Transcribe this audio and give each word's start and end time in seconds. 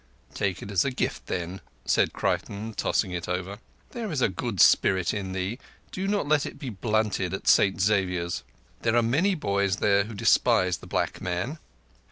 "Take 0.33 0.63
it 0.63 0.75
for 0.75 0.87
a 0.87 0.89
gift, 0.89 1.27
then," 1.27 1.61
said 1.85 2.11
Creighton, 2.11 2.73
tossing 2.73 3.11
it 3.11 3.29
over. 3.29 3.59
"There 3.91 4.11
is 4.11 4.19
a 4.19 4.29
good 4.29 4.59
spirit 4.59 5.13
in 5.13 5.33
thee. 5.33 5.59
Do 5.91 6.07
not 6.07 6.27
let 6.27 6.43
it 6.47 6.57
be 6.57 6.71
blunted 6.71 7.35
at 7.35 7.47
St 7.47 7.79
Xavier's. 7.79 8.41
There 8.81 8.95
are 8.95 9.03
many 9.03 9.35
boys 9.35 9.75
there 9.75 10.05
who 10.05 10.15
despise 10.15 10.77
the 10.77 10.87
black 10.87 11.21
men." 11.21 11.59